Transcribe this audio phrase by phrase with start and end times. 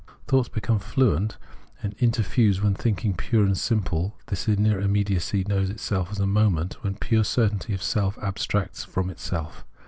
[0.25, 1.37] Thoughts become fluent
[1.83, 6.83] and interfuse, when thinking pure and simple, this inner immediacy, knows itself as a moment,
[6.83, 9.63] when pure certainty of self abstracts from itself.